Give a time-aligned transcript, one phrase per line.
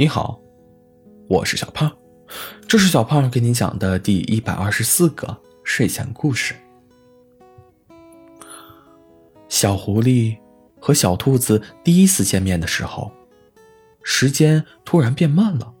[0.00, 0.40] 你好，
[1.28, 1.90] 我是小胖，
[2.68, 6.54] 这是小胖给你讲的第一百二十四个睡前故事。
[9.48, 10.38] 小狐狸
[10.78, 13.10] 和小兔子第一次见面的时候，
[14.04, 15.74] 时间突然变慢了，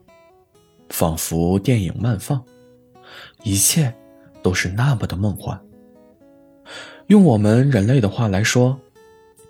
[0.88, 2.44] 仿佛电影慢放，
[3.44, 3.94] 一切
[4.42, 5.56] 都是那么的梦幻。
[7.06, 8.76] 用我们人类的话来说，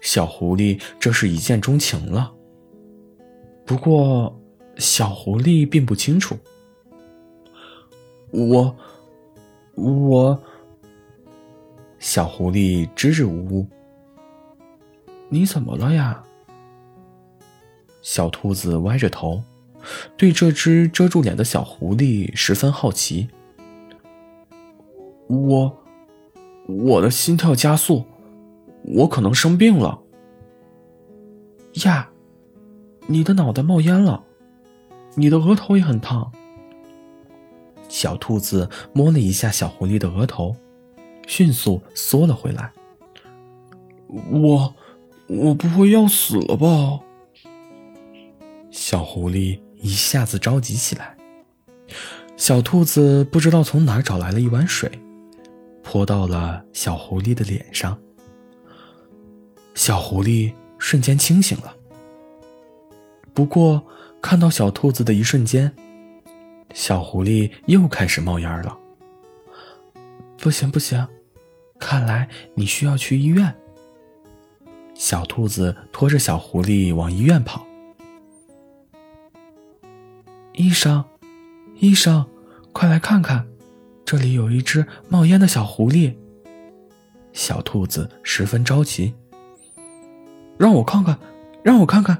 [0.02, 2.30] 小狐狸这是一见钟情了。
[3.64, 4.38] 不过。
[4.78, 6.36] 小狐狸并不清楚。
[8.30, 8.76] 我，
[9.74, 10.40] 我。
[11.98, 13.66] 小狐狸支支吾吾。
[15.28, 16.24] 你怎么了呀？
[18.00, 19.42] 小兔子歪着头，
[20.16, 23.28] 对这只遮住脸的小狐狸十分好奇。
[25.26, 25.76] 我，
[26.66, 28.04] 我的心跳加速，
[28.84, 30.00] 我可能生病了。
[31.84, 32.10] 呀，
[33.08, 34.24] 你的脑袋冒烟了。
[35.18, 36.30] 你的额头也很烫。
[37.88, 40.54] 小兔子摸了一下小狐狸的额头，
[41.26, 42.70] 迅速缩了回来。
[44.30, 44.72] 我，
[45.26, 47.00] 我不会要死了吧？
[48.70, 51.16] 小狐狸一下子着急起来。
[52.36, 54.88] 小兔子不知道从哪儿找来了一碗水，
[55.82, 57.98] 泼到了小狐狸的脸上。
[59.74, 61.74] 小狐狸瞬间清醒了。
[63.34, 63.84] 不过。
[64.20, 65.72] 看到小兔子的一瞬间，
[66.74, 68.76] 小狐狸又开始冒烟了。
[70.36, 71.06] 不行不行，
[71.78, 73.54] 看来你需要去医院。
[74.94, 77.64] 小兔子拖着小狐狸往医院跑。
[80.54, 81.04] 医生，
[81.76, 82.26] 医生，
[82.72, 83.46] 快来看看，
[84.04, 86.14] 这里有一只冒烟的小狐狸。
[87.32, 89.14] 小兔子十分着急。
[90.58, 91.16] 让我看看，
[91.62, 92.18] 让我看看。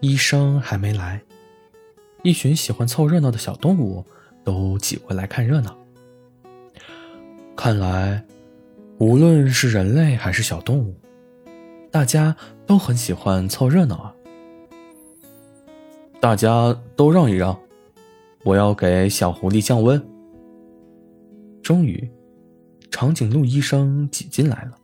[0.00, 1.22] 医生还没来，
[2.22, 4.02] 一群喜欢凑热闹的小动物
[4.42, 5.76] 都挤过来看热闹。
[7.54, 8.24] 看来，
[8.98, 10.94] 无论是人类还是小动物，
[11.90, 12.34] 大家
[12.66, 14.14] 都很喜欢凑热闹啊！
[16.18, 17.58] 大家都让一让，
[18.42, 20.02] 我要给小狐狸降温。
[21.62, 22.10] 终于，
[22.90, 24.78] 长颈鹿医生挤进来了。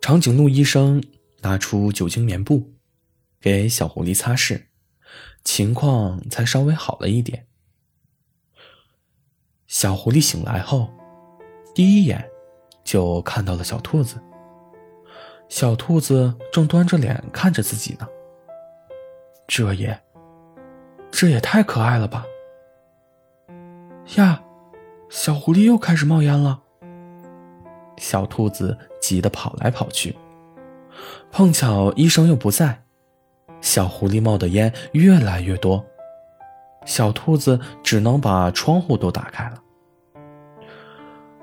[0.00, 1.02] 长颈鹿医生
[1.42, 2.66] 拿出酒精棉布。
[3.40, 4.66] 给小狐狸擦拭，
[5.42, 7.46] 情况才稍微好了一点。
[9.66, 10.92] 小狐狸醒来后，
[11.74, 12.28] 第一眼
[12.84, 14.20] 就看到了小兔子。
[15.48, 18.06] 小兔子正端着脸看着自己呢。
[19.48, 20.00] 这也，
[21.10, 22.24] 这也太可爱了吧！
[24.16, 24.44] 呀，
[25.08, 26.62] 小狐狸又开始冒烟了。
[27.96, 30.16] 小兔子急得跑来跑去，
[31.32, 32.84] 碰巧医生又不在。
[33.60, 35.84] 小狐狸冒的烟越来越多，
[36.86, 39.62] 小兔子只能把窗户都打开了。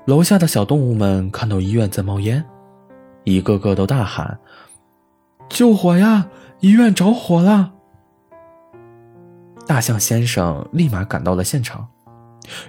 [0.04, 2.44] 楼下的小动物们看到医院在冒烟，
[3.24, 4.38] 一个个都大喊
[5.48, 6.28] ：“救火呀！
[6.60, 7.72] 医院着火了！”
[9.66, 11.86] 大象先生立马赶到了现场，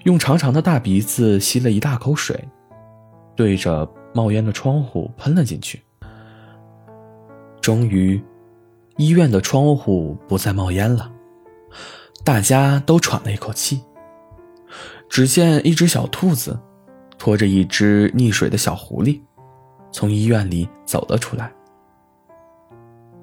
[0.04, 2.48] 用长长的大鼻子吸了一大口水，
[3.36, 5.82] 对着冒烟的窗户喷了进去。
[7.62, 8.22] 终于。
[9.00, 11.10] 医院的窗户不再冒烟了，
[12.26, 13.82] 大家都喘了一口气。
[15.08, 16.60] 只见一只小兔子
[17.18, 19.22] 拖着一只溺水的小狐狸，
[19.90, 21.50] 从医院里走了出来。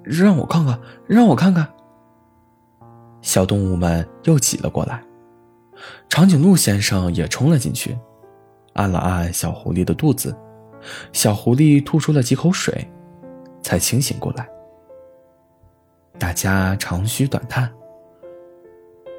[0.02, 1.68] 让我看看，让我看看。
[3.20, 5.04] 小动物们又挤了过来，
[6.08, 7.94] 长颈鹿先生也冲了进去，
[8.72, 10.34] 按了按小狐狸的肚子，
[11.12, 12.90] 小狐狸吐出了几口水，
[13.62, 14.48] 才清醒过来。
[16.18, 17.70] 大家长吁短叹。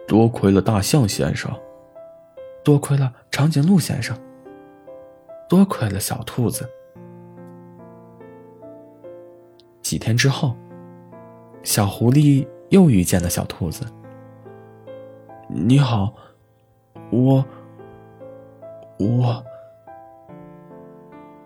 [0.08, 1.52] 多亏了大象先生，
[2.64, 4.18] 多亏了长颈鹿先生，
[5.50, 6.68] 多亏了小兔子。
[9.82, 10.56] 几天之后，
[11.62, 13.86] 小狐狸又遇见了小兔子。
[15.50, 16.14] 你好，
[17.12, 17.46] 我，
[18.98, 19.44] 我，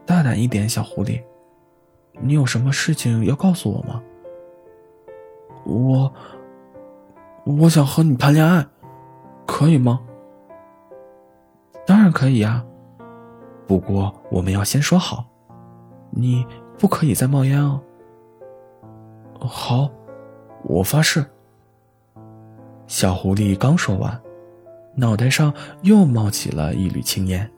[0.05, 1.19] 大胆一点，小狐狸，
[2.19, 4.03] 你有什么事情要告诉我吗？
[5.65, 6.11] 我，
[7.45, 8.65] 我想和你谈恋爱，
[9.45, 10.01] 可以吗？
[11.85, 12.63] 当然可以呀，
[13.67, 15.25] 不过我们要先说好，
[16.09, 16.45] 你
[16.77, 17.81] 不可以再冒烟哦。
[19.39, 19.89] 好，
[20.63, 21.25] 我发誓。
[22.87, 24.21] 小狐狸刚说完，
[24.95, 27.49] 脑袋上又冒起了一缕青烟。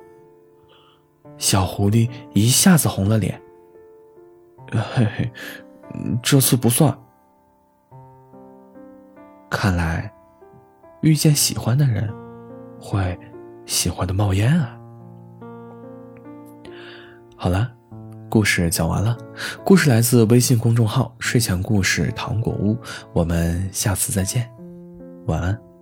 [1.37, 3.41] 小狐狸一下子红了脸。
[4.71, 5.31] 嘿嘿，
[6.21, 6.97] 这次不算。
[9.53, 10.11] 看来，
[11.01, 12.11] 遇见喜欢的人，
[12.81, 13.17] 会
[13.67, 14.75] 喜欢的冒烟啊。
[17.37, 17.71] 好了，
[18.29, 19.15] 故事讲完了。
[19.63, 22.75] 故事来自微信公众号“睡前故事糖果屋”，
[23.13, 24.49] 我们下次再见，
[25.27, 25.72] 晚安。